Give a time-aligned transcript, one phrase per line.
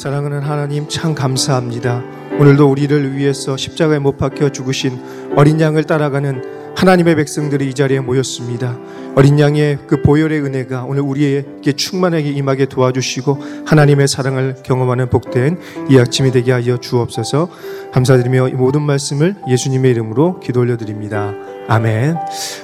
[0.00, 2.02] 사랑하는 하나님 참 감사합니다.
[2.38, 4.98] 오늘도 우리를 위해서 십자가에 못 박혀 죽으신
[5.36, 8.78] 어린 양을 따라가는 하나님의 백성들이 이 자리에 모였습니다.
[9.14, 15.58] 어린 양의 그 보혈의 은혜가 오늘 우리에게 충만하게 임하게 도와주시고 하나님의 사랑을 경험하는 복된
[15.90, 17.50] 이 아침이 되게 하여 주옵소서
[17.92, 21.34] 감사드리며 이 모든 말씀을 예수님의 이름으로 기도 올려드립니다.
[21.68, 22.16] 아멘.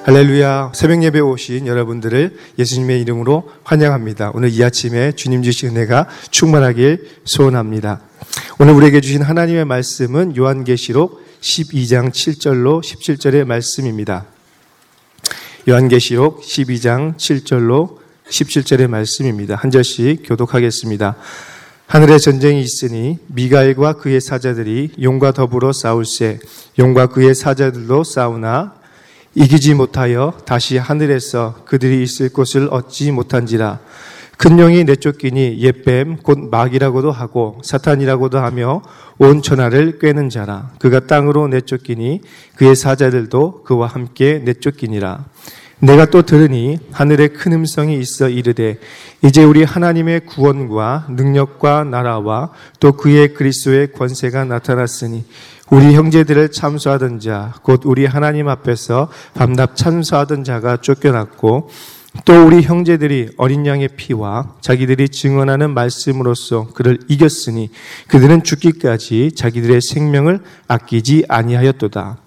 [0.04, 0.72] 할렐루야.
[0.74, 4.32] 새벽 예배 오신 여러분들을 예수님의 이름으로 환영합니다.
[4.34, 8.00] 오늘 이 아침에 주님 주신 은혜가 충만하길 소원합니다.
[8.58, 14.26] 오늘 우리에게 주신 하나님의 말씀은 요한계시록 12장 7절로 17절의 말씀입니다.
[15.68, 19.54] 요한계시록 12장 7절로 17절의 말씀입니다.
[19.54, 21.16] 한 절씩 교독하겠습니다.
[21.86, 26.40] 하늘에 전쟁이 있으니 미가엘과 그의 사자들이 용과 더불어 싸울세
[26.80, 28.74] 용과 그의 사자들도 싸우나
[29.38, 33.80] 이기지 못하여 다시 하늘에서 그들이 있을 곳을 얻지 못한지라.
[34.38, 38.80] 큰 용이 내쫓기니 옛뱀 곧 마귀라고도 하고 사탄이라고도 하며
[39.18, 40.70] 온 천하를 꿰는 자라.
[40.78, 42.22] 그가 땅으로 내쫓기니
[42.54, 45.26] 그의 사자들도 그와 함께 내쫓기니라.
[45.80, 48.78] 내가 또 들으니 하늘에 큰 음성이 있어 이르되
[49.22, 55.26] 이제 우리 하나님의 구원과 능력과 나라와 또 그의 그리스도의 권세가 나타났으니
[55.70, 61.70] 우리 형제들을 참수하던 자, 곧 우리 하나님 앞에서 밤낮 참수하던 자가 쫓겨났고,
[62.24, 67.70] 또 우리 형제들이 어린 양의 피와 자기들이 증언하는 말씀으로써 그를 이겼으니
[68.08, 72.18] 그들은 죽기까지 자기들의 생명을 아끼지 아니하였도다.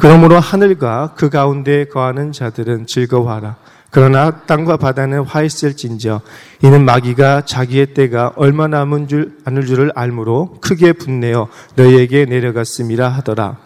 [0.00, 3.56] 그러므로 하늘과 그 가운데 거하는 자들은 즐거워하라.
[3.90, 6.22] 그러나 땅과 바다는 화했을진저
[6.62, 13.58] 이는 마귀가 자기의 때가 얼마 남은 줄 아는 줄을 알므로 크게 분내어 너희에게 내려갔음이라 하더라.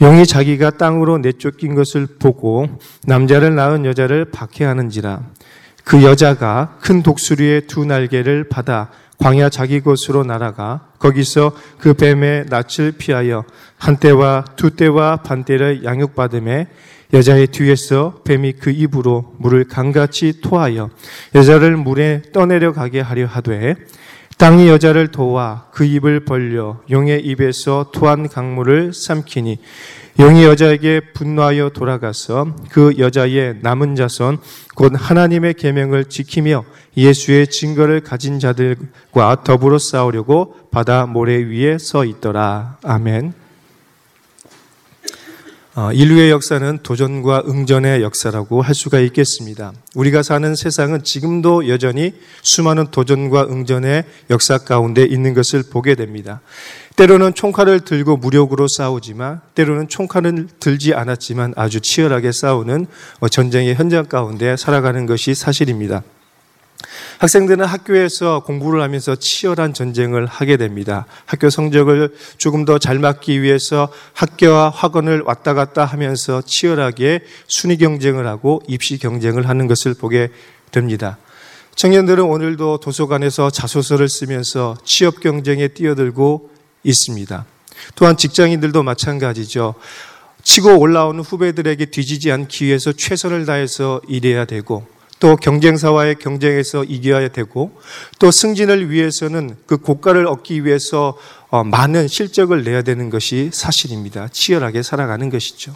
[0.00, 2.68] 영이 자기가 땅으로 내쫓긴 것을 보고
[3.06, 5.20] 남자를 낳은 여자를 박해하는지라
[5.84, 12.92] 그 여자가 큰 독수리의 두 날개를 받아 광야 자기 곳으로 날아가 거기서 그 뱀의 낯을
[12.98, 13.44] 피하여
[13.78, 16.68] 한 때와 두 때와 반 때를 양육받음에
[17.12, 20.90] 여자의 뒤에서 뱀이 그 입으로 물을 강같이 토하여
[21.34, 23.76] 여자를 물에 떠내려 가게 하려 하되
[24.36, 29.58] 땅이 여자를 도와 그 입을 벌려 용의 입에서 토한 강물을 삼키니
[30.20, 34.38] 용이 여자에게 분노하여 돌아가서 그 여자의 남은 자손
[34.76, 36.64] 곧 하나님의 계명을 지키며
[36.96, 42.78] 예수의 증거를 가진 자들과 더불어 싸우려고 바다 모래 위에 서 있더라.
[42.84, 43.43] 아멘.
[45.76, 49.72] 어, 인류의 역사는 도전과 응전의 역사라고 할 수가 있겠습니다.
[49.96, 56.40] 우리가 사는 세상은 지금도 여전히 수많은 도전과 응전의 역사 가운데 있는 것을 보게 됩니다.
[56.94, 62.86] 때로는 총칼을 들고 무력으로 싸우지만 때로는 총칼을 들지 않았지만 아주 치열하게 싸우는
[63.18, 66.04] 어, 전쟁의 현장 가운데 살아가는 것이 사실입니다.
[67.18, 71.06] 학생들은 학교에서 공부를 하면서 치열한 전쟁을 하게 됩니다.
[71.26, 78.26] 학교 성적을 조금 더 잘 맞기 위해서 학교와 학원을 왔다 갔다 하면서 치열하게 순위 경쟁을
[78.26, 80.30] 하고 입시 경쟁을 하는 것을 보게
[80.70, 81.18] 됩니다.
[81.76, 86.50] 청년들은 오늘도 도서관에서 자소서를 쓰면서 취업 경쟁에 뛰어들고
[86.84, 87.44] 있습니다.
[87.94, 89.74] 또한 직장인들도 마찬가지죠.
[90.42, 94.86] 치고 올라오는 후배들에게 뒤지지 않기 위해서 최선을 다해서 일해야 되고
[95.20, 97.78] 또 경쟁사와의 경쟁에서 이겨야 되고
[98.18, 101.16] 또 승진을 위해서는 그 고가를 얻기 위해서
[101.50, 104.26] 어, 많은 실적을 내야 되는 것이 사실입니다.
[104.32, 105.74] 치열하게 살아가는 것이죠.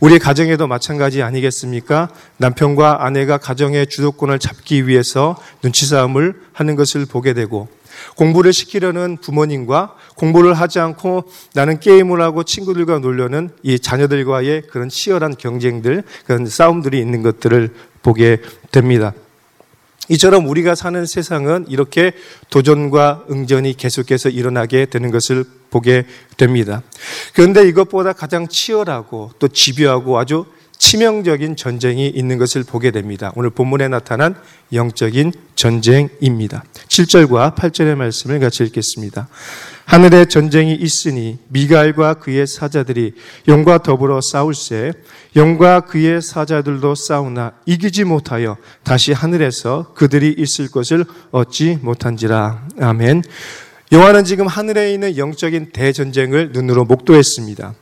[0.00, 2.08] 우리 가정에도 마찬가지 아니겠습니까?
[2.38, 7.68] 남편과 아내가 가정의 주도권을 잡기 위해서 눈치 싸움을 하는 것을 보게 되고
[8.16, 15.36] 공부를 시키려는 부모님과 공부를 하지 않고 나는 게임을 하고 친구들과 놀려는 이 자녀들과의 그런 치열한
[15.36, 18.38] 경쟁들, 그런 싸움들이 있는 것들을 보게
[18.70, 19.12] 됩니다.
[20.08, 22.12] 이처럼 우리가 사는 세상은 이렇게
[22.50, 26.82] 도전과 응전이 계속해서 일어나게 되는 것을 보게 됩니다.
[27.34, 30.46] 그런데 이것보다 가장 치열하고 또 집요하고 아주
[30.78, 33.32] 치명적인 전쟁이 있는 것을 보게 됩니다.
[33.34, 34.36] 오늘 본문에 나타난
[34.72, 36.64] 영적인 전쟁입니다.
[36.88, 39.28] 7절과 8절의 말씀을 같이 읽겠습니다.
[39.88, 43.14] 하늘에 전쟁이 있으니 미갈과 그의 사자들이
[43.48, 44.92] 영과 더불어 싸울세
[45.34, 52.68] 영과 그의 사자들도 싸우나 이기지 못하여 다시 하늘에서 그들이 있을 것을 얻지 못한지라.
[52.78, 53.22] 아멘.
[53.94, 57.74] 요한은 지금 하늘에 있는 영적인 대전쟁을 눈으로 목도했습니다.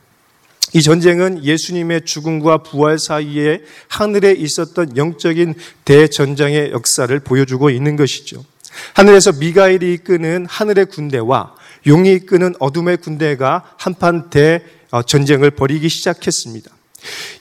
[0.75, 3.59] 이 전쟁은 예수님의 죽음과 부활 사이에
[3.89, 8.45] 하늘에 있었던 영적인 대전쟁의 역사를 보여주고 있는 것이죠.
[8.93, 14.63] 하늘에서 미가엘이 이끄는 하늘의 군대와 용이 이끄는 어둠의 군대가 한판 대
[15.05, 16.71] 전쟁을 벌이기 시작했습니다.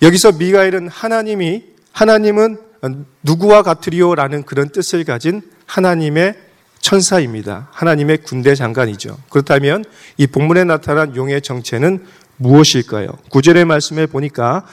[0.03, 2.59] 여기서 미가엘은 하나님이 하나님은
[3.23, 6.35] 누구와 같으리오라는 그런 뜻을 가진 하나님의
[6.81, 7.69] 천사입니다.
[7.73, 9.17] 하나님의 군대 장관이죠.
[9.31, 9.85] 그렇다면
[10.19, 12.05] 이 본문에 나타난 용의 정체는
[12.37, 13.09] 무엇일까요?
[13.31, 14.67] 구절의 말씀에 보니까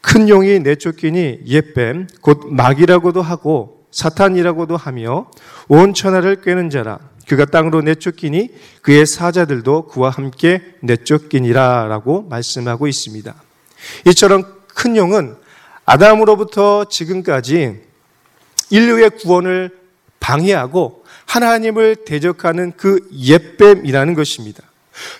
[0.00, 5.30] 큰 용이 내쫓기니 옛뱀 곧 마귀라고도 하고 사탄이라고도 하며
[5.68, 8.50] 온 천하를 꿰는 자라 그가 땅으로 내쫓기니
[8.82, 13.34] 그의 사자들도 그와 함께 내쫓기니라라고 말씀하고 있습니다.
[14.08, 15.36] 이처럼 큰 용은
[15.84, 17.80] 아담으로부터 지금까지
[18.70, 19.70] 인류의 구원을
[20.20, 24.62] 방해하고 하나님을 대적하는 그 옛뱀이라는 것입니다.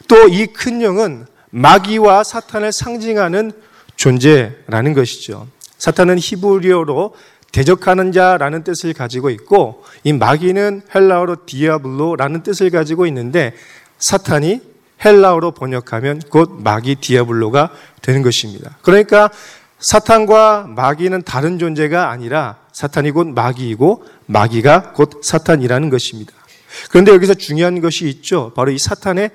[0.09, 3.53] 또 이 큰 용은 마귀와 사탄을 상징하는
[3.97, 5.49] 존재라는 것이죠.
[5.79, 7.15] 사탄은 히브리어로
[7.53, 13.55] 대적하는 자라는 뜻을 가지고 있고 이 마귀는 헬라어로 디아블로라는 뜻을 가지고 있는데
[13.99, 14.61] 사탄이
[15.05, 17.71] 헬라어로 번역하면 곧 마귀 디아블로가
[18.01, 18.79] 되는 것입니다.
[18.83, 19.31] 그러니까
[19.79, 26.33] 사탄과 마귀는 다른 존재가 아니라 사탄이 곧 마귀이고 마귀가 곧 사탄이라는 것입니다.
[26.91, 28.53] 그런데 여기서 중요한 것이 있죠.
[28.55, 29.31] 바로 이 사탄의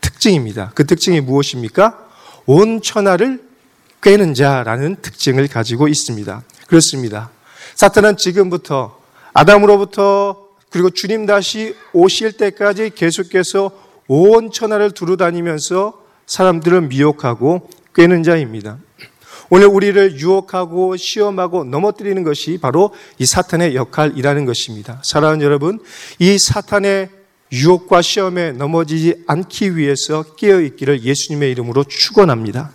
[0.00, 0.70] 특징입니다.
[0.74, 1.98] 그 특징이 무엇입니까?
[2.46, 3.42] 온 천하를
[4.00, 6.42] 꿰는 자라는 특징을 가지고 있습니다.
[6.66, 7.30] 그렇습니다.
[7.78, 8.98] 사탄은 지금부터
[9.32, 13.70] 아담으로부터 그리고 주님 다시 오실 때까지 계속해서
[14.08, 18.78] 온 천하를 두루 다니면서 사람들을 미혹하고 꿰는 자입니다.
[19.48, 25.00] 오늘 우리를 유혹하고 시험하고 넘어뜨리는 것이 바로 이 사탄의 역할이라는 것입니다.
[25.04, 25.78] 사랑하는 여러분,
[26.18, 27.10] 이 사탄의
[27.52, 32.72] 유혹과 시험에 넘어지지 않기 위해서 깨어 있기를 예수님의 이름으로 축원합니다.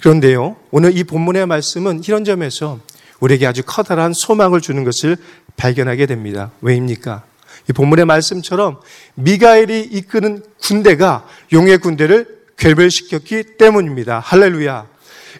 [0.00, 2.80] 그런데요, 오늘 이 본문의 말씀은 이런 점에서
[3.20, 5.16] 우리에게 아주 커다란 소망을 주는 것을
[5.56, 6.50] 발견하게 됩니다.
[6.60, 7.24] 왜입니까?
[7.68, 8.80] 이 본문의 말씀처럼
[9.14, 14.20] 미가엘이 이끄는 군대가 용의 군대를 괴멸시켰기 때문입니다.
[14.20, 14.86] 할렐루야.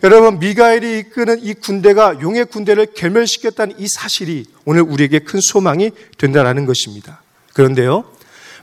[0.03, 6.65] 여러분, 미가엘이 이끄는 이 군대가 용의 군대를 괴멸시켰다는 이 사실이 오늘 우리에게 큰 소망이 된다는
[6.65, 7.23] 것입니다.
[7.53, 8.05] 그런데요,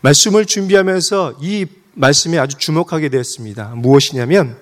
[0.02, 3.74] 말씀을 준비하면서 이 말씀에 아주 주목하게 되었습니다.
[3.76, 4.58] 무엇이냐면,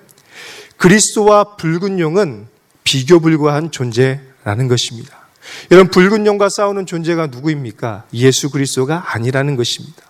[0.76, 2.46] 그리스도와 붉은 용은
[2.84, 5.26] 비교 불과한 존재 라는 것입니다.
[5.72, 8.04] 여러분, 붉은 용과 싸우는 존재가 누구입니까?
[8.14, 10.02] 예수 그리스도가 아니라는 것입니다.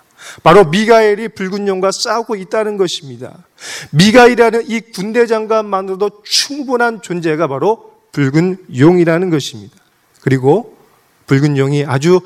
[0.43, 3.45] 바로 미가엘이 붉은 용과 싸우고 있다는 것입니다.
[3.93, 9.75] 미가엘이라는 이 군대 장관만으로도 충분한 존재가 바로 붉은 용이라는 것입니다.
[10.21, 10.77] 그리고
[11.27, 12.21] 붉은 용이 아주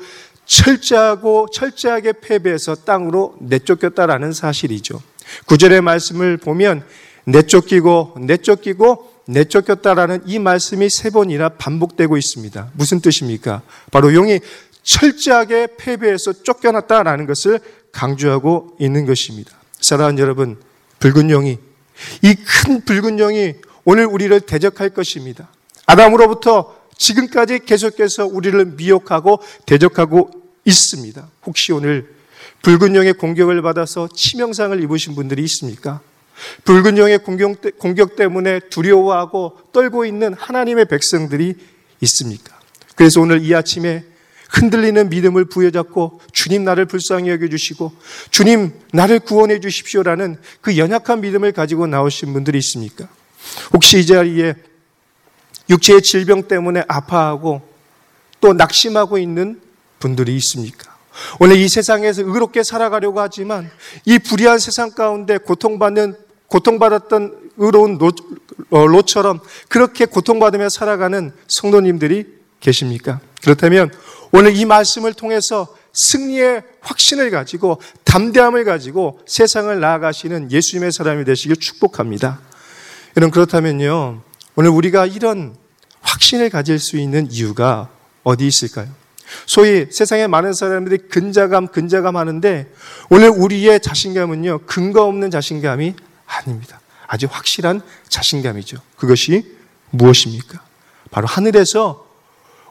[0.45, 5.01] 철저하고 철저하게 패배해서 땅으로 내쫓겼다라는 사실이죠.
[5.45, 6.83] 구절의 말씀을 보면
[7.23, 12.71] 내쫓기고 내쫓기고 내쫓겼다라는 이 말씀이 세 번이나 반복되고 있습니다.
[12.73, 13.61] 무슨 뜻입니까?
[13.91, 14.39] 바로 용이
[14.83, 17.59] 철저하게 패배해서 쫓겨났다라는 것을
[17.91, 19.51] 강조하고 있는 것입니다.
[19.79, 20.57] 사랑하는 여러분,
[20.99, 21.57] 붉은 영이
[22.23, 23.53] 이 큰 붉은 영이
[23.85, 25.49] 오늘 우리를 대적할 것입니다.
[25.85, 30.31] 아담으로부터 지금까지 계속해서 우리를 미혹하고 대적하고
[30.65, 31.27] 있습니다.
[31.45, 32.13] 혹시 오늘
[32.61, 36.01] 붉은 영의 공격을 받아서 치명상을 입으신 분들이 있습니까?
[36.63, 41.55] 붉은 영의 공격, 때문에 두려워하고 떨고 있는 하나님의 백성들이
[42.01, 42.59] 있습니까?
[42.95, 44.03] 그래서 오늘 이 아침에
[44.51, 47.93] 흔들리는 믿음을 부여잡고 주님 나를 불쌍히 여겨주시고
[48.29, 53.07] 주님 나를 구원해 주십시오라는 그 연약한 믿음을 가지고 나오신 분들이 있습니까?
[53.73, 54.55] 혹시 이 자리에
[55.69, 57.61] 육체의 질병 때문에 아파하고
[58.41, 59.61] 또 낙심하고 있는
[59.99, 60.91] 분들이 있습니까?
[61.39, 63.69] 오늘 이 세상에서 의롭게 살아가려고 하지만
[64.05, 66.15] 이 불의한 세상 가운데 고통받는
[66.51, 68.11] 고통받았던 의로운 로,
[68.69, 69.39] 어, 로처럼
[69.69, 72.25] 그렇게 고통받으며 살아가는 성도님들이
[72.59, 73.19] 계십니까?
[73.41, 73.89] 그렇다면
[74.31, 82.39] 오늘 이 말씀을 통해서 승리의 확신을 가지고 담대함을 가지고 세상을 나아가시는 예수님의 사람이 되시길 축복합니다.
[83.17, 84.21] 여러분 그렇다면요.
[84.55, 85.55] 오늘 우리가 이런
[86.01, 87.89] 확신을 가질 수 있는 이유가
[88.23, 88.87] 어디 있을까요?
[89.45, 92.71] 소위 세상에 많은 사람들이 근자감, 근자감 하는데
[93.09, 95.95] 오늘 우리의 자신감은요, 근거 없는 자신감이
[96.37, 96.79] 아닙니다.
[97.07, 98.77] 아주 확실한 자신감이죠.
[98.95, 99.57] 그것이
[99.89, 100.61] 무엇입니까?
[101.11, 102.07] 바로 하늘에서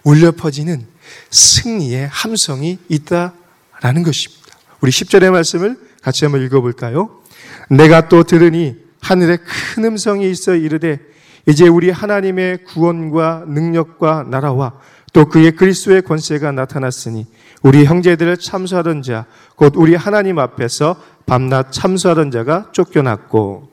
[0.02, 0.86] 울려 퍼지는
[1.30, 4.56] 승리의 함성이 있다라는 것입니다.
[4.80, 7.20] 우리 10절의 말씀을 같이 한번 읽어볼까요?
[7.68, 10.98] 내가 또 들으니 하늘에 큰 음성이 있어 이르되
[11.46, 14.78] 이제 우리 하나님의 구원과 능력과 나라와
[15.12, 17.26] 또 그의 그리스도의 권세가 나타났으니
[17.62, 19.26] 우리 형제들을 참수하던 자,
[19.56, 23.70] 곧 우리 하나님 앞에서 밤낮 참수하던 자가 쫓겨났고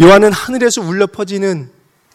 [0.00, 1.70] 요한은 하늘에서 울려 퍼지는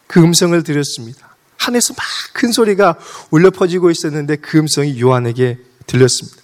[0.06, 1.36] 그 음성을 들었습니다.
[1.58, 2.04] 하늘에서 막
[2.36, 2.98] 큰 소리가
[3.30, 6.36] 울려 퍼지고 있었는데 그 음성이 요한에게 들렸습니다.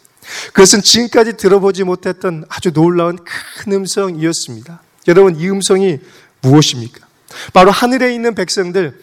[0.48, 4.80] 그것은 지금까지 들어보지 못했던 아주 놀라운 큰 음성이었습니다.
[5.08, 5.98] 여러분, 이 음성이
[6.40, 7.06] 무엇입니까?
[7.52, 8.98] 바로 하늘에 있는 백성들,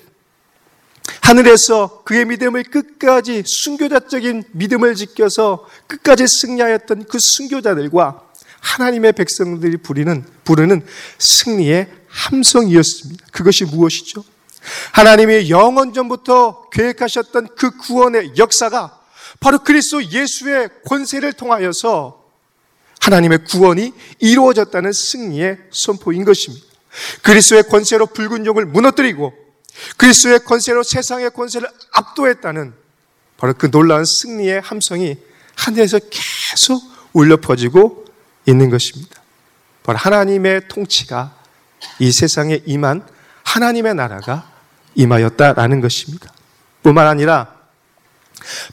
[1.21, 8.23] 하늘에서 그의 믿음을 끝까지 순교자적인 믿음을 지켜서 끝까지 승리하였던 그 순교자들과
[8.61, 10.85] 하나님의 백성들이 부리는 부르는
[11.17, 13.25] 승리의 함성이었습니다.
[13.31, 14.23] 그것이 무엇이죠?
[14.91, 18.99] 하나님이 영원 전부터 계획하셨던 그 구원의 역사가
[19.39, 22.25] 바로 그리스도 예수의 권세를 통하여서
[22.99, 26.65] 하나님의 구원이 이루어졌다는 승리의 선포인 것입니다.
[27.21, 29.33] 그리스도의 권세로 붉은 용을 무너뜨리고
[29.97, 32.73] 그리스도의 권세로 세상의 권세를 압도했다는
[33.37, 35.17] 바로 그 놀라운 승리의 함성이
[35.55, 36.81] 하늘에서 계속
[37.13, 38.05] 울려 퍼지고
[38.45, 39.21] 있는 것입니다.
[39.83, 41.35] 바로 하나님의 통치가
[41.99, 43.05] 이 세상에 임한
[43.43, 44.51] 하나님의 나라가
[44.95, 46.31] 임하였다라는 것입니다.
[46.83, 47.55] 뿐만 아니라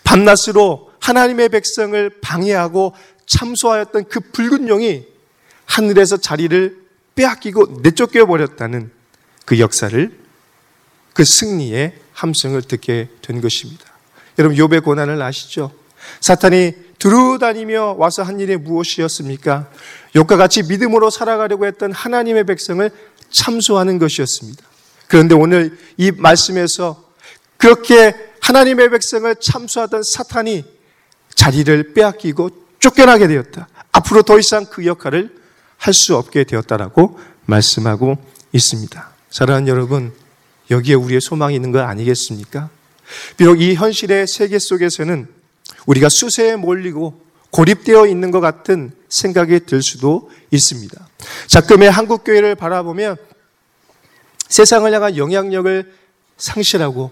[0.05, 2.95] 밤낮으로 하나님의 백성을 방해하고
[3.27, 5.07] 참소하였던 그 붉은 용이
[5.65, 8.91] 하늘에서 자리를 빼앗기고 내쫓겨 버렸다는
[9.45, 10.26] 그 역사를
[11.17, 13.85] 그 승리의 함성을 듣게 된 것입니다.
[14.39, 15.73] 여러분 욥의 고난을 아시죠?
[16.21, 19.71] 사탄이 두루다니며 와서 한 일이 무엇이었습니까?
[20.15, 22.91] 욥과 같이 믿음으로 살아가려고 했던 하나님의 백성을
[23.31, 24.63] 참소하는 것이었습니다.
[25.09, 27.03] 그런데 오늘 이 말씀에서
[27.57, 30.65] 그렇게 하나님의 백성을 참소하던 사탄이
[31.35, 33.69] 자리를 빼앗기고 쫓겨나게 되었다.
[33.93, 35.35] 앞으로 더 이상 그 역할을
[35.79, 38.19] 할 수 없게 되었다라고 말씀하고
[38.53, 39.11] 있습니다.
[39.31, 40.13] 사랑하는 여러분,
[40.71, 42.71] 여기에 우리의 소망이 있는 거 아니겠습니까?
[43.37, 45.27] 비록 이 현실의 세계 속에서는
[45.87, 47.21] 우리가 수세에 몰리고
[47.51, 51.09] 고립되어 있는 것 같은 생각이 들 수도 있습니다.
[51.47, 53.17] 자금의 한국교회를 바라보면
[54.49, 55.93] 세상을 향한 영향력을
[56.37, 57.11] 상실하고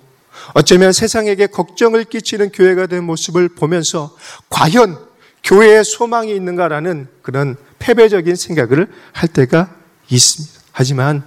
[0.53, 4.15] 어쩌면 세상에게 걱정을 끼치는 교회가 된 모습을 보면서
[4.51, 4.99] 과연
[5.43, 9.75] 교회에 소망이 있는가라는 그런 패배적인 생각을 할 때가
[10.09, 10.61] 있습니다.
[10.73, 11.23] 하지만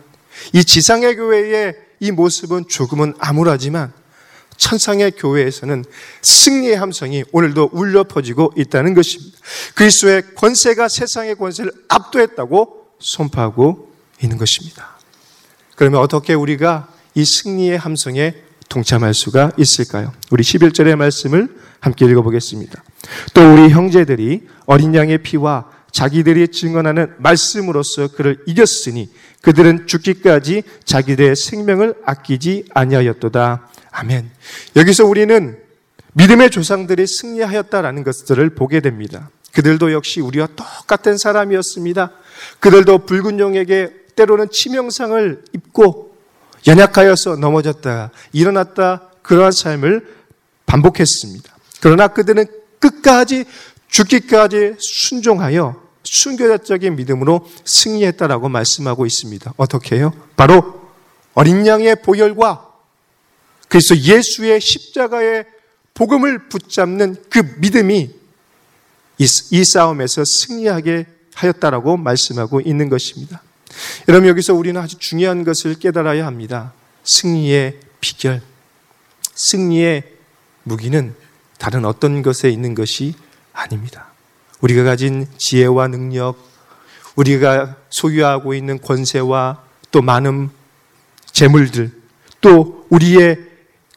[0.53, 3.93] 이 지상의 교회의 이 모습은 조금은 암울하지만
[4.57, 5.85] 천상의 교회에서는
[6.21, 9.37] 승리의 함성이 오늘도 울려 퍼지고 있다는 것입니다.
[9.75, 14.97] 그리스도의 권세가 세상의 권세를 압도했다고 선포하고 있는 것입니다.
[15.75, 18.33] 그러면 어떻게 우리가 이 승리의 함성에
[18.69, 20.11] 동참할 수가 있을까요?
[20.31, 22.83] 우리 11절의 말씀을 함께 읽어보겠습니다.
[23.33, 29.09] 또 우리 형제들이 어린 양의 피와 자기들이 증언하는 말씀으로서 그를 이겼으니
[29.41, 33.67] 그들은 죽기까지 자기들의 생명을 아끼지 아니하였도다.
[33.91, 34.29] 아멘.
[34.75, 35.57] 여기서 우리는
[36.13, 39.29] 믿음의 조상들이 승리하였다라는 것들을 보게 됩니다.
[39.53, 42.11] 그들도 역시 우리와 똑같은 사람이었습니다.
[42.59, 46.15] 그들도 붉은 용에게 때로는 치명상을 입고
[46.67, 50.15] 연약하여서 넘어졌다, 일어났다, 그러한 삶을
[50.65, 51.55] 반복했습니다.
[51.81, 52.45] 그러나 그들은
[52.79, 53.45] 끝까지
[53.87, 59.53] 죽기까지 순종하여 순교자적인 믿음으로 승리했다라고 말씀하고 있습니다.
[59.57, 60.13] 어떻게 해요?
[60.35, 60.89] 바로
[61.33, 62.65] 어린 양의 보혈과
[63.67, 65.45] 그래서 예수의 십자가의
[65.93, 68.11] 복음을 붙잡는 그 믿음이
[69.19, 73.41] 이, 싸움에서 승리하게 하였다라고 말씀하고 있는 것입니다.
[74.07, 76.73] 여러분 여기서 우리는 아주 중요한 것을 깨달아야 합니다.
[77.03, 78.41] 승리의 비결,
[79.33, 80.03] 승리의
[80.63, 81.15] 무기는
[81.57, 83.15] 다른 어떤 것에 있는 것이
[83.53, 84.07] 아닙니다.
[84.61, 86.35] 우리가 가진 지혜와 능력,
[87.15, 90.49] 우리가 소유하고 있는 권세와 또 많은
[91.31, 91.91] 재물들,
[92.41, 93.39] 또 우리의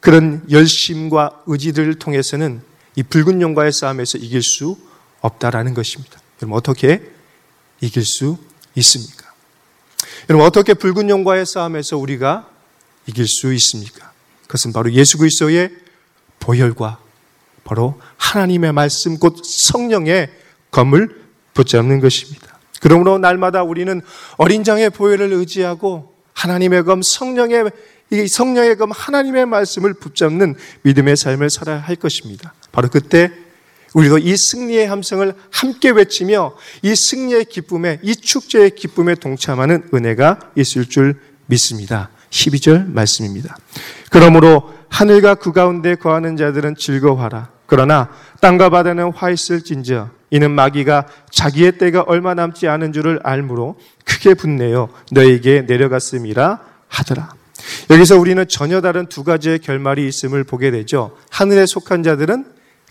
[0.01, 2.63] 그런 열심과 의지들을 통해서는
[2.97, 4.77] 이 붉은 용과의 싸움에서 이길 수
[5.21, 6.21] 없다라는 것입니다.
[6.39, 7.03] 그럼 어떻게
[7.81, 8.39] 이길 수
[8.75, 9.31] 있습니까?
[10.29, 12.49] 여러분 어떻게 붉은 용과의 싸움에서 우리가
[13.07, 14.13] 이길 수 있습니까?
[14.43, 15.71] 그것은 바로 예수 그리스도의
[16.41, 16.99] 보혈과
[17.65, 20.40] 바로 하나님의 말씀 곧 성령의
[20.71, 21.21] 검을
[21.55, 22.59] 붙잡는 것입니다.
[22.81, 24.01] 그러므로 날마다 우리는
[24.37, 27.71] 어린 장의 보혈을 의지하고 하나님의 검 성령의
[28.13, 32.55] 이 성령의 검 하나님의 말씀을 붙잡는 믿음의 삶을 살아야 할 것입니다.
[32.73, 33.31] 바로 그때
[33.95, 40.87] 우리도 이 승리의 함성을 함께 외치며 이 승리의 기쁨에 이 축제의 기쁨에 동참하는 은혜가 있을
[40.87, 42.11] 줄 믿습니다.
[42.31, 43.57] 12절 말씀입니다.
[44.11, 47.51] 그러므로 하늘과 그 가운데 거하는 자들은 즐거워하라.
[47.71, 48.09] 그러나
[48.41, 54.89] 땅과 바다는 화 있을진저 이는 마귀가 자기의 때가 얼마 남지 않은 줄을 알므로 크게 분내어
[55.13, 56.59] 너에게 내려갔음이라
[56.89, 57.33] 하더라.
[57.91, 61.17] 여기서 우리는 전혀 다른 두 가지의 결말이 있음을 보게 되죠.
[61.31, 62.45] 하늘에 속한 자들은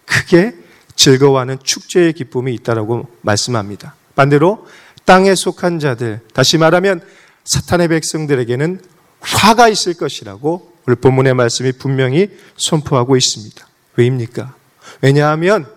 [0.06, 0.56] 크게
[0.96, 3.96] 즐거워하는 축제의 기쁨이 있다라고 말씀합니다.
[4.16, 4.66] 반대로
[5.04, 7.02] 땅에 속한 자들, 다시 말하면
[7.44, 8.80] 사탄의 백성들에게는
[9.20, 13.68] 화가 있을 것이라고 오늘 본문의 말씀이 분명히 선포하고 있습니다.
[13.98, 14.59] 왜입니까?
[15.02, 15.68] 왜냐하면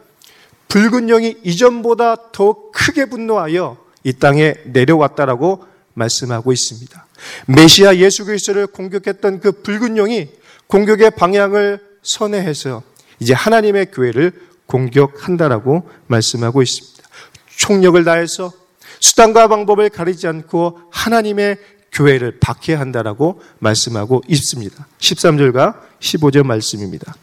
[0.69, 7.07] 붉은 영이 이전보다 더 크게 분노하여 이 땅에 내려왔다라고 말씀하고 있습니다.
[7.47, 10.31] 메시아 예수 그리스도를 공격했던 그 붉은 용이
[10.67, 12.83] 공격의 방향을 선회해서
[13.21, 14.33] 이제 하나님의 교회를
[14.67, 17.09] 공격한다라고 말씀하고 있습니다.
[17.57, 18.53] 총력을 다해서
[19.01, 21.59] 수단과 방법을 가리지 않고 하나님의
[21.93, 24.87] 교회를 박해한다라고 말씀하고 있습니다.
[24.99, 27.15] 13절과 15절 말씀입니다.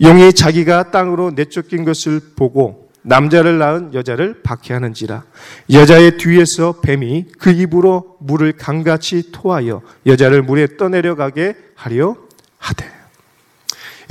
[0.00, 5.24] 용이 자기가 땅으로 내쫓긴 것을 보고 남자를 낳은 여자를 박해하는지라
[5.72, 12.16] 여자의 뒤에서 뱀이 그 입으로 물을 강같이 토하여 여자를 물에 떠내려가게 하려
[12.58, 12.86] 하되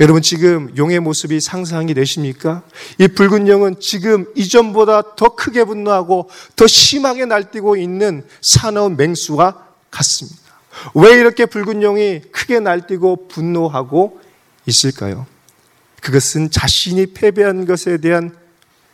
[0.00, 2.62] 여러분 지금 용의 모습이 상상이 되십니까?
[2.98, 10.41] 이 붉은 용은 지금 이전보다 더 크게 분노하고 더 심하게 날뛰고 있는 사나운 맹수와 같습니다.
[10.94, 14.20] 왜 이렇게 붉은 용이 크게 날뛰고 분노하고
[14.66, 15.26] 있을까요?
[16.00, 18.34] 그것은 자신이 패배한 것에 대한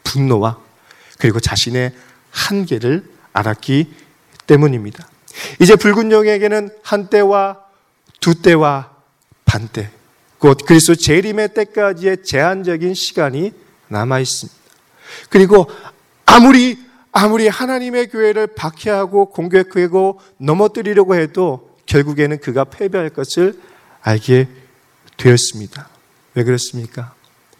[0.04, 0.58] 분노와
[1.18, 1.92] 그리고 자신의
[2.30, 3.92] 한계를 알았기
[4.47, 5.08] 때문입니다.
[5.61, 7.58] 이제 붉은 용에게는 한 때와
[8.20, 8.90] 두 때와
[9.44, 9.90] 반 때,
[10.38, 13.52] 곧 그리스도 재림의 때까지의 제한적인 시간이
[13.88, 14.58] 남아 있습니다.
[15.30, 15.70] 그리고
[16.26, 16.78] 아무리
[17.11, 23.61] 아무리 하나님의 교회를 박해하고 공격하고 넘어뜨리려고 해도 결국에는 그가 패배할 것을
[24.02, 24.47] 알게
[25.16, 25.88] 되었습니다.
[26.35, 27.14] 왜 그렇습니까?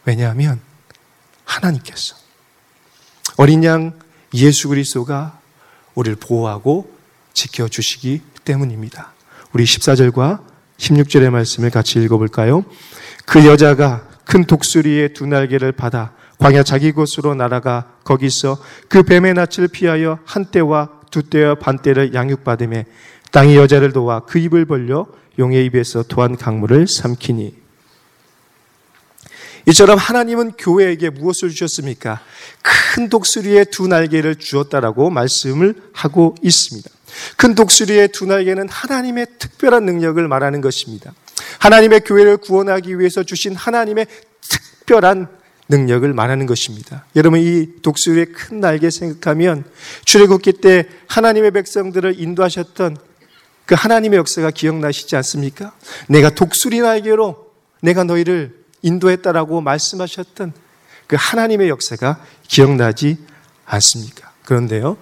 [0.05, 0.61] 왜냐하면
[1.45, 2.15] 하나님께서
[3.37, 3.99] 어린 양
[4.35, 5.41] 예수 그리스도가
[5.95, 6.95] 우리를 보호하고
[7.33, 9.13] 지켜 주시기 때문입니다.
[9.53, 10.45] 우리 14절과
[10.77, 12.65] 16절의 말씀을 같이 읽어볼까요?
[13.27, 19.69] 그 여자가 큰 독수리의 두 날개를 받아 광야 자기 곳으로 날아가 거기서 그 뱀의 낯을
[19.73, 22.85] 피하여 한 때와 두 때와 반 때를 양육받음에
[23.33, 25.07] 땅이 여자를 도와 그 입을 벌려
[25.39, 27.55] 용의 입에서 토한 강물을 삼키니
[29.67, 32.21] 이처럼 하나님은 교회에게 무엇을 주셨습니까?
[32.63, 36.89] 큰 독수리의 두 날개를 주었다라고 말씀을 하고 있습니다.
[37.37, 41.13] 큰 독수리의 두 날개는 하나님의 특별한 능력을 말하는 것입니다.
[41.59, 44.07] 하나님의 교회를 구원하기 위해서 주신 하나님의
[44.41, 45.29] 특별한
[45.69, 47.05] 능력을 말하는 것입니다.
[47.15, 49.65] 여러분 이 독수리의 큰 날개 생각하면
[50.07, 52.97] 출애굽기 때 하나님의 백성들을 인도하셨던
[53.69, 55.73] 그 하나님의 역사가 기억나시지 않습니까?
[56.09, 57.53] 내가 독수리 날개로
[57.83, 60.55] 내가 너희를 인도했다라고 말씀하셨던
[61.07, 63.19] 그 하나님의 역사가 기억나지
[63.67, 64.33] 않습니까?
[64.47, 64.97] 그런데요.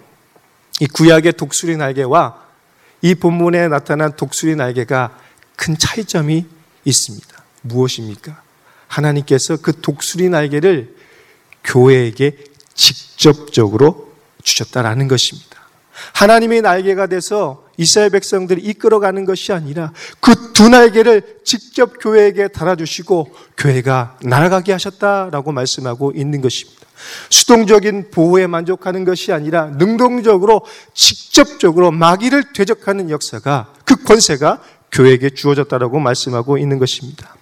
[0.81, 2.45] 이 구약의 독수리 날개와
[3.03, 5.17] 이 본문에 나타난 독수리 날개가
[5.55, 6.45] 큰 차이점이
[6.85, 7.45] 있습니다.
[7.63, 8.43] 무엇입니까?
[8.89, 10.97] 하나님께서 그 독수리 날개를
[11.63, 12.37] 교회에게
[12.75, 15.57] 직접적으로 주셨다라는 것입니다.
[16.15, 24.17] 하나님의 날개가 돼서 이스라엘 백성들이 이끌어가는 것이 아니라 그 두 날개를 직접 교회에게 달아주시고 교회가
[24.23, 26.81] 날아가게 하셨다라고 말씀하고 있는 것입니다.
[27.29, 30.63] 수동적인 보호에 만족하는 것이 아니라 능동적으로
[30.95, 37.37] 직접적으로 마귀를 대적하는 역사가 그 권세가 교회에게 주어졌다라고 말씀하고 있는 것입니다.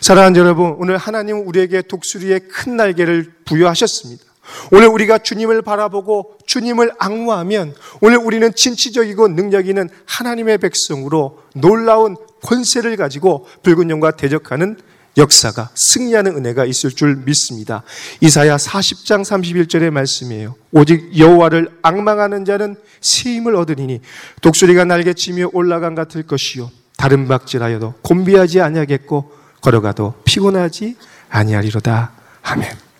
[0.00, 4.24] 사랑하는 여러분, 오늘 하나님은 우리에게 독수리의 큰 날개를 부여하셨습니다.
[4.70, 12.96] 오늘 우리가 주님을 바라보고 주님을 악무하면 오늘 우리는 진취적이고 능력 있는 하나님의 백성으로 놀라운 권세를
[12.96, 14.76] 가지고 붉은 영과 대적하는
[15.16, 17.84] 역사가 승리하는 은혜가 있을 줄 믿습니다.
[18.20, 20.56] 이사야 40장 31절의 말씀이에요.
[20.72, 24.00] 오직 여호와를 악망하는 자는 새 힘을 얻으리니
[24.42, 30.96] 독수리가 날개 치며 올라간 같을 것이요 다른 박질하여도 곤비하지 아니하겠고 걸어가도 피곤하지
[31.30, 32.12] 아니하리로다.
[32.42, 32.93] 아멘.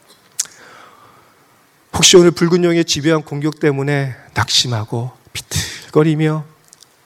[2.04, 6.44] 혹시 오늘 붉은 용의 지배한 공격 때문에 낙심하고 비틀거리며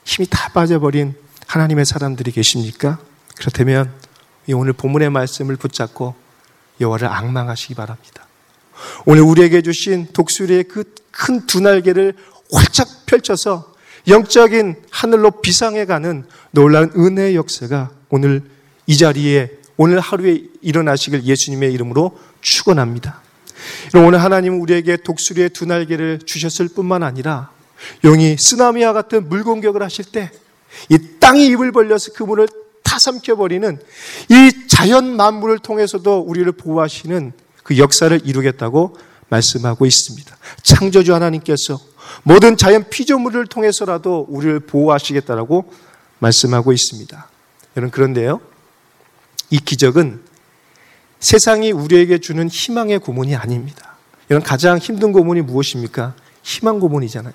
[0.03, 1.13] 힘이 다 빠져버린
[1.47, 2.99] 하나님의 사람들이 계십니까?
[3.37, 3.93] 그렇다면
[4.51, 6.15] 오늘 본문의 말씀을 붙잡고
[6.81, 8.27] 여호와를 악망하시기 바랍니다.
[9.05, 10.83] 오늘 우리에게 주신 독수리의 그
[11.13, 12.15] 큰 두 날개를
[12.51, 13.73] 활짝 펼쳐서
[14.09, 18.43] 영적인 하늘로 비상해 가는 놀라운 은혜의 역사가 오늘
[18.85, 23.28] 이 자리에 오늘 하루에 일어나시길 예수님의 이름으로 축원합니다.
[23.95, 27.51] 오늘 하나님은 우리에게 독수리의 두 날개를 주셨을 뿐만 아니라
[28.03, 30.31] 용이 쓰나미와 같은 물공격을 하실 때
[30.89, 32.47] 이 땅이 입을 벌려서 그 문을
[32.83, 33.79] 타삼켜버리는
[34.29, 38.97] 이 자연 만물을 통해서도 우리를 보호하시는 그 역사를 이루겠다고
[39.29, 40.37] 말씀하고 있습니다.
[40.63, 41.79] 창조주 하나님께서
[42.23, 45.71] 모든 자연 피조물을 통해서라도 우리를 보호하시겠다라고
[46.17, 47.29] 말씀하고 있습니다.
[47.77, 48.41] 여러분 그런데요.
[49.51, 50.21] 이 기적은
[51.19, 53.97] 세상이 우리에게 주는 희망의 고문이 아닙니다.
[54.29, 56.15] 이런 가장 힘든 고문이 무엇입니까?
[56.43, 57.33] 희망 고문이잖아요.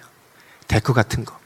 [0.69, 1.39] 데크 같은 거.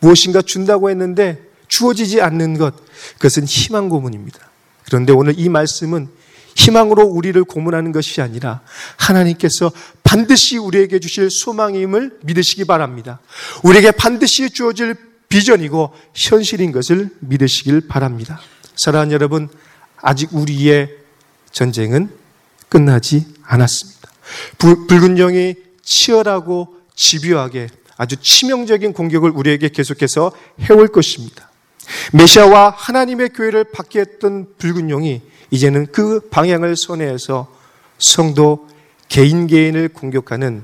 [0.00, 2.74] 무엇인가 준다고 했는데 주어지지 않는 것.
[3.14, 4.38] 그것은 희망 고문입니다.
[4.84, 6.08] 그런데 오늘 이 말씀은
[6.56, 8.62] 희망으로 우리를 고문하는 것이 아니라
[8.96, 9.70] 하나님께서
[10.02, 13.20] 반드시 우리에게 주실 소망임을 믿으시기 바랍니다.
[13.62, 14.96] 우리에게 반드시 주어질
[15.28, 18.40] 비전이고 현실인 것을 믿으시길 바랍니다.
[18.74, 19.48] 사랑하는 여러분,
[20.00, 20.97] 아직 우리의
[21.58, 22.08] 전쟁은
[22.68, 24.08] 끝나지 않았습니다.
[24.58, 27.66] 붉은 영이 치열하고 집요하게
[27.96, 31.50] 아주 치명적인 공격을 우리에게 계속해서 해올 것입니다.
[32.12, 37.52] 메시아와 하나님의 교회를 받게 했던 붉은 용이 이제는 그 방향을 선회해서
[37.98, 38.68] 성도
[39.08, 40.62] 개인 개인을 공격하는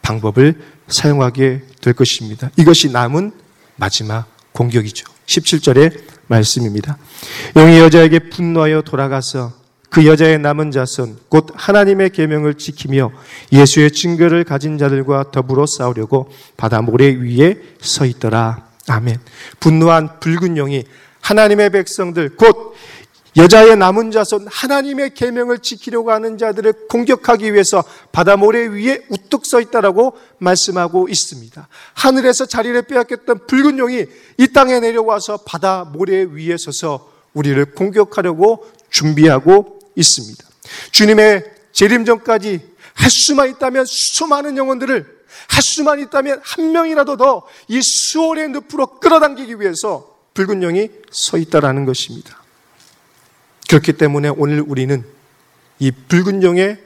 [0.00, 0.58] 방법을
[0.88, 2.50] 사용하게 될 것입니다.
[2.56, 3.32] 이것이 남은
[3.76, 5.04] 마지막 공격이죠.
[5.26, 6.96] 17절의 말씀입니다.
[7.56, 9.63] 용이 여자에게 분노하여 돌아가서
[9.94, 13.12] 그 여자의 남은 자손 곧 하나님의 계명을 지키며
[13.52, 18.66] 예수의 증거를 가진 자들과 더불어 싸우려고 바다 모래 위에 서 있더라.
[18.88, 19.20] 아멘.
[19.60, 20.82] 분노한 붉은 용이
[21.20, 22.74] 하나님의 백성들 곧
[23.36, 29.60] 여자의 남은 자손 하나님의 계명을 지키려고 하는 자들을 공격하기 위해서 바다 모래 위에 우뚝 서
[29.60, 31.68] 있다라고 말씀하고 있습니다.
[31.94, 34.06] 하늘에서 자리를 빼앗겼던 붉은 용이
[34.38, 40.44] 이 땅에 내려와서 바다 모래 위에 서서 우리를 공격하려고 준비하고 있습니다.
[40.90, 42.60] 주님의 재림 전까지
[42.94, 45.14] 할 수만 있다면 수많은 영혼들을
[45.48, 51.84] 할 수만 있다면 한 명이라도 더 이 수월의 늪으로 끌어당기기 위해서 붉은 영이 서 있다라는
[51.84, 52.42] 것입니다.
[53.68, 55.04] 그렇기 때문에 오늘 우리는
[55.78, 56.78] 이 붉은 영의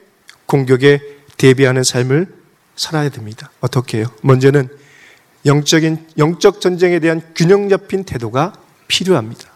[0.45, 0.99] 공격에
[1.37, 2.27] 대비하는 삶을
[2.75, 3.51] 살아야 됩니다.
[3.59, 4.07] 어떻게 해요?
[4.21, 4.69] 먼저는
[5.45, 8.53] 영적인, 영적 전쟁에 대한 균형 잡힌 태도가
[8.87, 9.49] 필요합니다.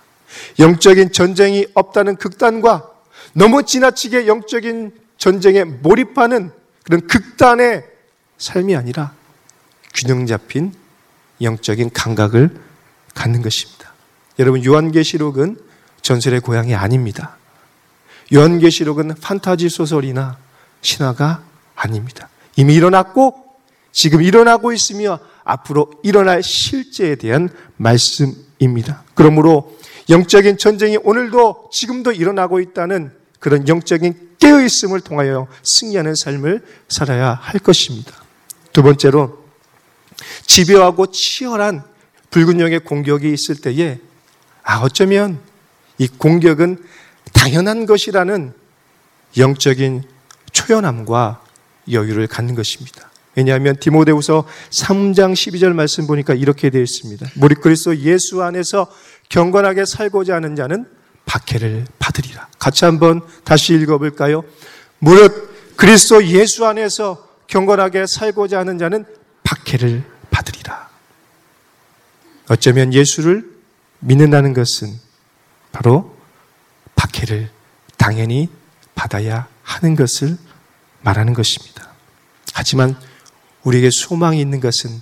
[0.59, 2.92] 영적인 전쟁이 없다는 극단과
[3.33, 6.51] 너무 지나치게 영적인 전쟁에 몰입하는
[6.83, 7.83] 그런 극단의
[8.37, 9.13] 삶이 아니라
[9.93, 10.73] 균형 잡힌
[11.41, 12.55] 영적인 감각을
[13.13, 13.93] 갖는 것입니다.
[14.39, 15.57] 여러분, 요한계시록은
[16.01, 17.37] 전설의 고향이 아닙니다.
[18.33, 20.37] 요한계시록은 판타지 소설이나
[20.81, 21.43] 신화가
[21.75, 22.29] 아닙니다.
[22.55, 23.43] 이미 일어났고
[23.91, 29.03] 지금 일어나고 있으며 앞으로 일어날 실제에 대한 말씀입니다.
[29.13, 29.77] 그러므로
[30.09, 38.13] 영적인 전쟁이 오늘도 지금도 일어나고 있다는 그런 영적인 깨어있음을 통하여 승리하는 삶을 살아야 할 것입니다.
[38.71, 39.43] 두 번째로
[40.47, 41.83] 집요하고 치열한
[42.29, 43.99] 붉은 영의 공격이 있을 때에
[44.63, 45.39] 아 어쩌면
[45.97, 46.77] 이 공격은
[47.33, 48.53] 당연한 것이라는
[49.37, 50.03] 영적인
[50.53, 51.43] 초연함과
[51.91, 53.11] 여유를 갖는 것입니다.
[53.35, 57.31] 왜냐하면 디모데후서 3장 12절 말씀 보니까 이렇게 되어 있습니다.
[57.35, 58.89] 무리 그리스도 예수 안에서
[59.27, 60.85] 경건하게 살고자 하는 자는
[61.25, 62.47] 박해를 받으리라.
[62.59, 64.43] 같이 한번 다시 읽어볼까요?
[64.99, 69.05] 무릇 그리스도 예수 안에서 경건하게 살고자 하는 자는
[69.43, 70.89] 박해를 받으리라.
[72.49, 73.49] 어쩌면 예수를
[73.99, 74.99] 믿는다는 것은
[75.71, 76.15] 바로
[76.95, 77.49] 박해를
[77.97, 78.49] 당연히
[78.95, 80.37] 받아야 하는 것을
[81.01, 81.89] 말하는 것입니다.
[82.53, 82.95] 하지만
[83.63, 85.01] 우리에게 소망이 있는 것은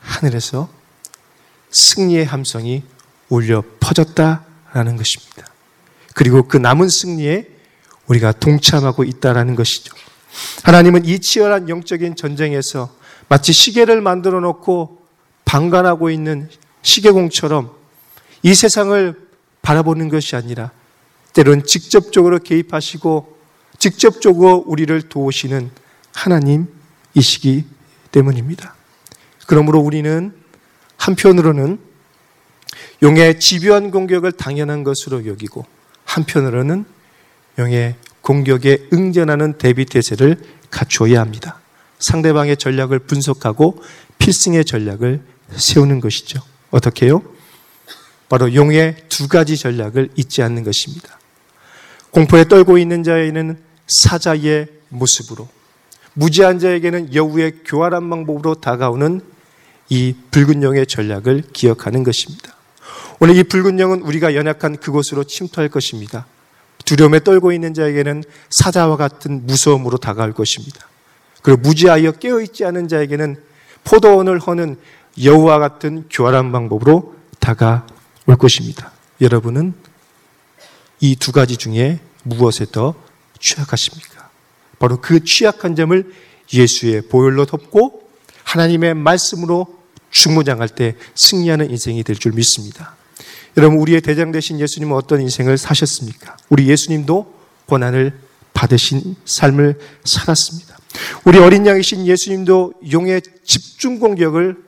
[0.00, 0.68] 하늘에서
[1.70, 2.82] 승리의 함성이
[3.28, 4.44] 울려 퍼졌다
[4.78, 5.44] 라는 것입니다.
[6.14, 7.48] 그리고 그 남은 승리에
[8.06, 9.92] 우리가 동참하고 있다라는 것이죠.
[10.62, 12.94] 하나님은 이 치열한 영적인 전쟁에서
[13.28, 15.02] 마치 시계를 만들어 놓고
[15.44, 16.48] 방관하고 있는
[16.82, 17.72] 시계공처럼
[18.44, 19.28] 이 세상을
[19.62, 20.70] 바라보는 것이 아니라
[21.32, 23.36] 때론 직접적으로 개입하시고
[23.78, 25.72] 직접적으로 우리를 도우시는
[26.14, 27.64] 하나님이시기
[28.12, 28.76] 때문입니다.
[29.48, 30.32] 그러므로 우리는
[30.98, 31.87] 한편으로는
[33.02, 35.64] 용의 집요한 공격을 당연한 것으로 여기고
[36.04, 36.84] 한편으로는
[37.58, 40.36] 용의 공격에 응전하는 대비 태세를
[40.70, 41.60] 갖추어야 합니다.
[41.98, 43.82] 상대방의 전략을 분석하고
[44.18, 46.40] 필승의 전략을 세우는 것이죠.
[46.70, 47.22] 어떻게 해요?
[48.28, 51.18] 바로 용의 두 가지 전략을 잊지 않는 것입니다.
[52.10, 55.48] 공포에 떨고 있는 자에게는 사자의 모습으로,
[56.12, 59.20] 무지한 자에게는 여우의 교활한 방법으로 다가오는
[59.88, 62.57] 이 붉은 용의 전략을 기억하는 것입니다.
[63.20, 66.26] 오늘 이 붉은 영은 우리가 연약한 그곳으로 침투할 것입니다.
[66.84, 70.86] 두려움에 떨고 있는 자에게는 사자와 같은 무서움으로 다가올 것입니다.
[71.42, 73.36] 그리고 무지하여 깨어있지 않은 자에게는
[73.84, 74.76] 포도원을 허는
[75.22, 78.92] 여우와 같은 교활한 방법으로 다가올 것입니다.
[79.20, 79.74] 여러분은
[81.00, 82.94] 이 두 가지 중에 무엇에 더
[83.40, 84.30] 취약하십니까?
[84.78, 86.12] 바로 그 취약한 점을
[86.52, 88.08] 예수의 보혈로 덮고
[88.44, 89.78] 하나님의 말씀으로
[90.10, 92.96] 중무장할 때 승리하는 인생이 될 줄 믿습니다.
[93.58, 96.36] 여러분, 우리의 대장 되신 예수님은 어떤 인생을 사셨습니까?
[96.48, 97.34] 우리 예수님도
[97.66, 98.16] 고난을
[98.54, 100.78] 받으신 삶을 살았습니다.
[101.24, 104.62] 우리 어린 양이신 예수님도 용의 집중 공격을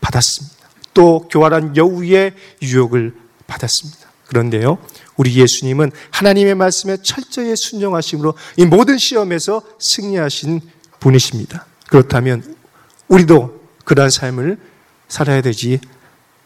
[0.00, 0.56] 받았습니다.
[0.94, 3.16] 또 교활한 여우의 유혹을
[3.48, 4.06] 받았습니다.
[4.28, 4.78] 그런데요,
[5.16, 10.60] 우리 예수님은 하나님의 말씀에 철저히 순종하심으로 이 모든 시험에서 승리하신
[11.00, 11.66] 분이십니다.
[11.88, 12.54] 그렇다면
[13.08, 14.58] 우리도 그러한 삶을
[15.08, 15.80] 살아야 되지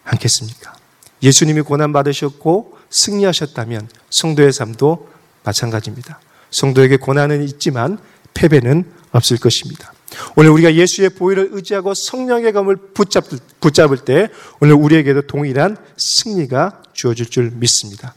[0.04, 0.79] 않겠습니까?
[1.22, 5.08] 예수님이 고난 받으셨고 승리하셨다면 성도의 삶도
[5.44, 6.20] 마찬가지입니다.
[6.50, 7.98] 성도에게 고난은 있지만
[8.34, 9.92] 패배는 없을 것입니다.
[10.34, 14.28] 오늘 우리가 예수의 보혈을 의지하고 성령의 검을 붙잡을, 붙잡을 때
[14.60, 18.14] 오늘 우리에게도 동일한 승리가 주어질 줄 믿습니다.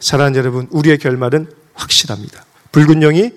[0.00, 2.44] 사랑하는 여러분, 우리의 결말은 확실합니다.
[2.72, 3.30] 붉은 영이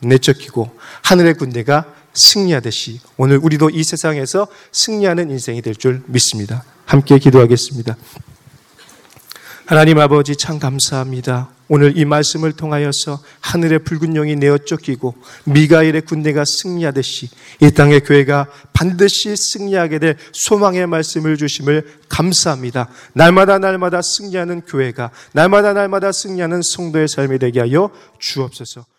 [0.00, 0.70] 내쫓기고
[1.02, 6.64] 하늘의 군대가 승리하듯이 오늘 우리도 이 세상에서 승리하는 인생이 될 줄 믿습니다.
[6.86, 7.96] 함께 기도하겠습니다.
[9.70, 11.48] 하나님 아버지 참 감사합니다.
[11.68, 17.28] 오늘 이 말씀을 통하여서 하늘의 붉은 영이 내어 쫓기고 미가엘의 군대가 승리하듯이
[17.60, 22.88] 이 땅의 교회가 반드시 승리하게 될 소망의 말씀을 주심을 감사합니다.
[23.12, 28.89] 날마다 날마다 승리하는 교회가 날마다 날마다 승리하는 성도의 삶이 되게 하여 주옵소서.